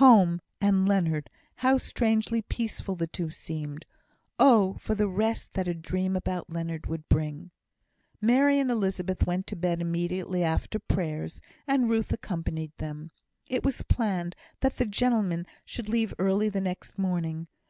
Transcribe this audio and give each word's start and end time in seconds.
Home, 0.00 0.40
and 0.62 0.88
Leonard 0.88 1.28
how 1.56 1.76
strangely 1.76 2.40
peaceful 2.40 2.96
the 2.96 3.06
two 3.06 3.28
seemed! 3.28 3.84
Oh, 4.38 4.76
for 4.80 4.94
the 4.94 5.06
rest 5.10 5.52
that 5.52 5.68
a 5.68 5.74
dream 5.74 6.16
about 6.16 6.50
Leonard 6.50 6.86
would 6.86 7.06
bring! 7.10 7.50
Mary 8.18 8.58
and 8.58 8.70
Elizabeth 8.70 9.26
went 9.26 9.46
to 9.48 9.56
bed 9.56 9.82
immediately 9.82 10.42
after 10.42 10.78
prayers, 10.78 11.42
and 11.66 11.90
Ruth 11.90 12.14
accompanied 12.14 12.72
them. 12.78 13.10
It 13.46 13.62
was 13.62 13.82
planned 13.82 14.34
that 14.60 14.78
the 14.78 14.86
gentlemen 14.86 15.46
should 15.66 15.90
leave 15.90 16.14
early 16.18 16.48
the 16.48 16.62
next 16.62 16.98
morning. 16.98 17.46